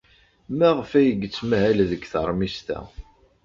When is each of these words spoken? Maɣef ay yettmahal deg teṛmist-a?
Maɣef 0.57 0.91
ay 0.99 1.07
yettmahal 1.21 1.79
deg 1.91 2.01
teṛmist-a? 2.11 2.79